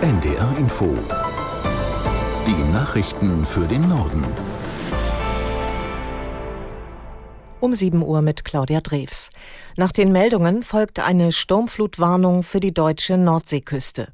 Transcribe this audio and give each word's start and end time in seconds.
NDR 0.00 0.56
Info. 0.58 0.96
Die 2.46 2.72
Nachrichten 2.72 3.44
für 3.44 3.66
den 3.66 3.88
Norden. 3.88 4.24
Um 7.58 7.74
7 7.74 8.00
Uhr 8.04 8.22
mit 8.22 8.44
Claudia 8.44 8.80
Drews. 8.80 9.30
Nach 9.76 9.90
den 9.90 10.12
Meldungen 10.12 10.62
folgt 10.62 11.00
eine 11.00 11.32
Sturmflutwarnung 11.32 12.44
für 12.44 12.60
die 12.60 12.72
deutsche 12.72 13.18
Nordseeküste. 13.18 14.12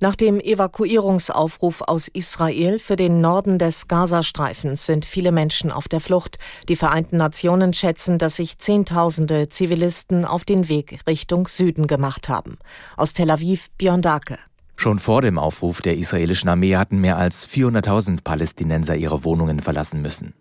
Nach 0.00 0.14
dem 0.14 0.38
Evakuierungsaufruf 0.38 1.80
aus 1.80 2.06
Israel 2.06 2.78
für 2.78 2.94
den 2.94 3.20
Norden 3.20 3.58
des 3.58 3.88
Gazastreifens 3.88 4.86
sind 4.86 5.04
viele 5.04 5.32
Menschen 5.32 5.72
auf 5.72 5.88
der 5.88 5.98
Flucht. 5.98 6.38
Die 6.68 6.76
Vereinten 6.76 7.16
Nationen 7.16 7.72
schätzen, 7.72 8.18
dass 8.18 8.36
sich 8.36 8.58
Zehntausende 8.60 9.48
Zivilisten 9.48 10.24
auf 10.24 10.44
den 10.44 10.68
Weg 10.68 11.00
Richtung 11.08 11.48
Süden 11.48 11.88
gemacht 11.88 12.28
haben. 12.28 12.58
Aus 12.96 13.12
Tel 13.12 13.32
Aviv 13.32 13.70
Björn 13.76 14.00
Dake. 14.00 14.38
Schon 14.76 14.98
vor 14.98 15.22
dem 15.22 15.38
Aufruf 15.38 15.82
der 15.82 15.96
israelischen 15.96 16.48
Armee 16.48 16.76
hatten 16.76 17.00
mehr 17.00 17.16
als 17.16 17.48
400.000 17.48 18.22
Palästinenser 18.22 18.96
ihre 18.96 19.24
Wohnungen 19.24 19.60
verlassen 19.60 20.02
müssen. 20.02 20.34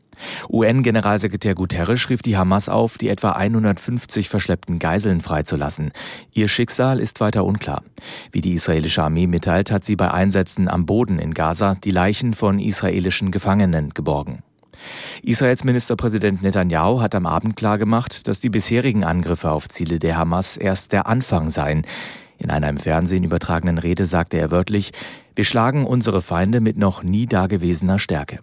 UN-Generalsekretär 0.49 1.55
Guterres 1.55 2.09
rief 2.09 2.21
die 2.21 2.38
Hamas 2.38 2.70
auf, 2.70 2.98
die 2.98 3.09
etwa 3.09 3.31
150 3.31 4.30
verschleppten 4.30 4.80
Geiseln 4.80 5.21
freizulassen. 5.21 5.91
Ihr 6.31 6.48
Schicksal 6.48 6.99
ist 6.99 7.20
weiter 7.20 7.45
unklar. 7.45 7.84
Wie 8.31 8.41
die 8.41 8.54
israelische 8.54 9.04
Armee 9.04 9.27
mitteilt, 9.27 9.71
hat 9.71 9.84
sie 9.84 9.95
bei 9.95 10.12
Einsätzen 10.12 10.68
am 10.68 10.85
Boden 10.85 11.20
in 11.20 11.34
Gaza 11.34 11.76
die 11.84 11.91
Leichen 11.91 12.34
von 12.34 12.59
israelischen 12.59 13.31
Gefangenen 13.31 13.90
geborgen. 13.91 14.43
Israels 15.21 15.63
Ministerpräsident 15.63 16.41
Netanyahu 16.41 17.02
hat 17.02 17.15
am 17.15 17.26
Abend 17.26 17.55
klargemacht, 17.55 18.27
dass 18.27 18.41
die 18.41 18.49
bisherigen 18.49 19.04
Angriffe 19.04 19.52
auf 19.52 19.70
Ziele 19.70 19.99
der 19.99 20.18
Hamas 20.18 20.57
erst 20.57 20.91
der 20.91 21.07
Anfang 21.07 21.49
seien. 21.49 21.85
In 22.37 22.49
einer 22.49 22.69
im 22.69 22.77
Fernsehen 22.77 23.23
übertragenen 23.23 23.77
Rede 23.77 24.05
sagte 24.05 24.37
er 24.37 24.51
wörtlich, 24.51 24.91
wir 25.35 25.43
schlagen 25.43 25.85
unsere 25.85 26.21
Feinde 26.21 26.62
mit 26.62 26.77
noch 26.77 27.01
nie 27.03 27.25
dagewesener 27.25 27.98
Stärke. 27.98 28.40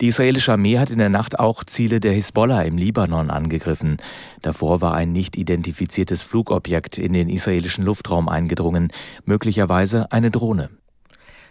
Die 0.00 0.08
israelische 0.08 0.52
Armee 0.52 0.78
hat 0.78 0.90
in 0.90 0.98
der 0.98 1.08
Nacht 1.08 1.38
auch 1.38 1.64
Ziele 1.64 2.00
der 2.00 2.12
Hisbollah 2.12 2.62
im 2.62 2.76
Libanon 2.76 3.30
angegriffen. 3.30 3.96
Davor 4.42 4.80
war 4.80 4.94
ein 4.94 5.12
nicht 5.12 5.36
identifiziertes 5.36 6.22
Flugobjekt 6.22 6.98
in 6.98 7.14
den 7.14 7.28
israelischen 7.28 7.84
Luftraum 7.84 8.28
eingedrungen, 8.28 8.92
möglicherweise 9.24 10.12
eine 10.12 10.30
Drohne. 10.30 10.68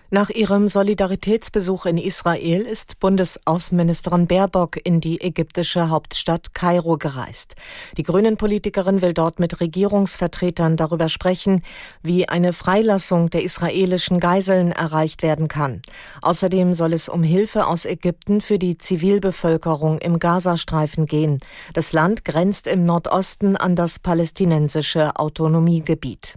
Nach 0.10 0.30
ihrem 0.30 0.70
Solidaritätsbesuch 0.70 1.86
in 1.86 1.98
Israel 1.98 2.62
ist 2.62 2.98
Bundesaußenministerin 3.02 4.26
Baerbock 4.26 4.78
in 4.86 5.02
die 5.02 5.20
ägyptische 5.20 5.90
Hauptstadt 5.90 6.54
Kairo 6.54 6.98
gereist. 6.98 7.56
Die 7.98 8.04
Grünen-Politikerin 8.04 9.02
will 9.02 9.14
dort 9.14 9.40
mit 9.40 9.60
Regierungsvertretern 9.60 10.78
darüber 10.78 11.10
sprechen, 11.10 11.62
wie 12.04 12.30
eine 12.30 12.54
Freilassung 12.54 13.30
der 13.30 13.44
israelischen 13.44 14.22
Geiseln 14.22 14.72
erreicht 14.72 15.24
werden 15.24 15.50
kann. 15.50 15.82
Außerdem 16.22 16.74
soll 16.74 16.94
es 16.94 17.10
um 17.10 17.22
Hilfe 17.22 17.68
aus 17.68 17.84
Ägypten 17.84 18.40
für 18.40 18.60
die 18.60 18.78
Zivilbevölkerung 18.78 19.98
im 19.98 20.20
Gazastreifen 20.20 21.06
gehen. 21.06 21.40
Das 21.74 21.92
Land 21.92 22.24
grenzt 22.24 22.68
im 22.68 22.86
Nordosten 22.86 23.58
an 23.58 23.76
das 23.76 24.00
palästinensische 24.00 25.18
Autonomiegebiet. 25.18 26.36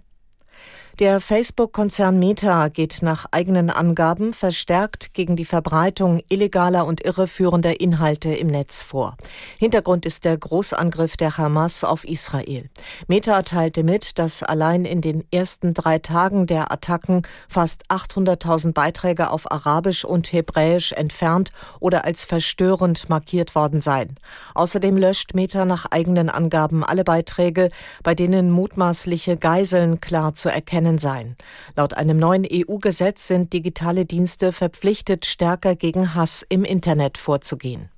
Der 0.99 1.21
Facebook-Konzern 1.21 2.19
Meta 2.19 2.67
geht 2.67 3.01
nach 3.01 3.25
eigenen 3.31 3.69
Angaben 3.69 4.33
verstärkt 4.33 5.13
gegen 5.13 5.35
die 5.35 5.45
Verbreitung 5.45 6.21
illegaler 6.27 6.85
und 6.85 7.01
irreführender 7.03 7.79
Inhalte 7.79 8.33
im 8.33 8.47
Netz 8.47 8.83
vor. 8.83 9.15
Hintergrund 9.57 10.05
ist 10.05 10.25
der 10.25 10.37
Großangriff 10.37 11.15
der 11.15 11.37
Hamas 11.37 11.85
auf 11.85 12.03
Israel. 12.03 12.69
Meta 13.07 13.41
teilte 13.43 13.83
mit, 13.83 14.19
dass 14.19 14.43
allein 14.43 14.83
in 14.83 15.01
den 15.01 15.23
ersten 15.31 15.73
drei 15.73 15.97
Tagen 15.97 16.45
der 16.45 16.71
Attacken 16.71 17.21
fast 17.47 17.89
800.000 17.89 18.73
Beiträge 18.73 19.31
auf 19.31 19.49
Arabisch 19.49 20.03
und 20.03 20.31
Hebräisch 20.31 20.91
entfernt 20.91 21.51
oder 21.79 22.03
als 22.05 22.25
verstörend 22.25 23.09
markiert 23.09 23.55
worden 23.55 23.81
seien. 23.81 24.15
Außerdem 24.55 24.97
löscht 24.97 25.33
Meta 25.33 25.63
nach 25.65 25.85
eigenen 25.89 26.29
Angaben 26.29 26.83
alle 26.83 27.05
Beiträge, 27.05 27.69
bei 28.03 28.13
denen 28.13 28.51
mutmaßliche 28.51 29.37
Geiseln 29.37 30.01
klar 30.01 30.35
zu 30.35 30.49
erkennen 30.49 30.80
können 30.81 30.97
sein. 30.97 31.35
Laut 31.75 31.93
einem 31.93 32.17
neuen 32.17 32.45
EU-Gesetz 32.51 33.27
sind 33.27 33.53
digitale 33.53 34.05
Dienste 34.05 34.51
verpflichtet, 34.51 35.27
stärker 35.27 35.75
gegen 35.75 36.15
Hass 36.15 36.43
im 36.49 36.63
Internet 36.63 37.19
vorzugehen. 37.19 37.89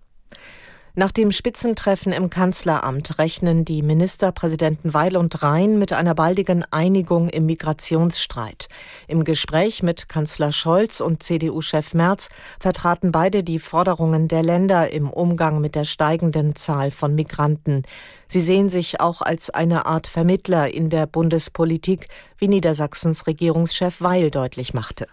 Nach 0.96 1.12
dem 1.12 1.31
Spitzentreffen 1.31 2.14
im 2.14 2.30
Kanzleramt 2.30 3.18
rechnen 3.18 3.66
die 3.66 3.81
Ministerpräsidenten 3.81 4.94
Weil 4.94 5.18
und 5.18 5.42
Rhein 5.42 5.80
mit 5.80 5.92
einer 5.92 6.14
baldigen 6.14 6.64
Einigung 6.70 7.30
im 7.30 7.48
Migrationsstreit. 7.48 8.68
Im 9.08 9.24
Gespräch 9.24 9.81
mit 9.81 10.08
Kanzler 10.08 10.52
Scholz 10.52 11.02
und 11.02 11.24
CDU-Chef 11.24 11.96
Merz 11.96 12.30
vertraten 12.59 13.12
beide 13.12 13.44
die 13.44 13.58
Forderungen 13.58 14.28
der 14.28 14.44
Länder 14.44 14.92
im 14.92 15.09
Umgang 15.09 15.62
mit 15.62 15.74
der 15.74 15.86
steigenden 15.86 16.56
Zahl 16.56 16.92
von 16.92 17.16
Migranten. 17.16 17.81
Sie 18.28 18.42
sehen 18.42 18.70
sich 18.70 19.02
auch 19.02 19.24
als 19.24 19.50
eine 19.50 19.88
Art 19.88 20.06
Vermittler 20.06 20.72
in 20.72 20.92
der 20.92 21.08
Bundespolitik, 21.08 22.08
wie 22.38 22.50
Niedersachsens 22.50 23.25
Regierungschef 23.25 24.00
Weil 24.00 24.30
deutlich 24.30 24.75
machte. 24.75 25.08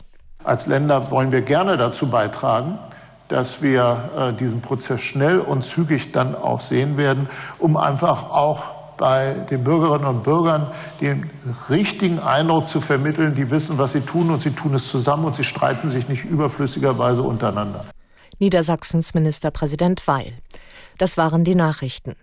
Als 0.44 0.66
Länder 0.66 1.10
wollen 1.10 1.32
wir 1.32 1.40
gerne 1.40 1.78
dazu 1.78 2.06
beitragen, 2.06 2.78
dass 3.30 3.62
wir 3.62 4.10
äh, 4.16 4.32
diesen 4.32 4.60
Prozess 4.60 5.00
schnell 5.00 5.38
und 5.38 5.64
zügig 5.64 6.12
dann 6.12 6.34
auch 6.34 6.60
sehen 6.60 6.96
werden, 6.96 7.28
um 7.58 7.76
einfach 7.76 8.30
auch 8.30 8.80
bei 8.96 9.34
den 9.50 9.64
Bürgerinnen 9.64 10.04
und 10.04 10.22
Bürgern 10.24 10.66
den 11.00 11.30
richtigen 11.70 12.18
Eindruck 12.18 12.68
zu 12.68 12.82
vermitteln, 12.82 13.34
die 13.34 13.50
wissen, 13.50 13.78
was 13.78 13.92
sie 13.92 14.02
tun 14.02 14.30
und 14.30 14.42
sie 14.42 14.50
tun 14.50 14.74
es 14.74 14.88
zusammen 14.88 15.24
und 15.24 15.34
sie 15.34 15.44
streiten 15.44 15.88
sich 15.88 16.06
nicht 16.08 16.24
überflüssigerweise 16.24 17.22
untereinander. 17.22 17.86
Niedersachsens 18.38 19.14
Ministerpräsident 19.14 20.06
Weil. 20.06 20.32
Das 20.98 21.16
waren 21.16 21.44
die 21.44 21.54
Nachrichten. 21.54 22.14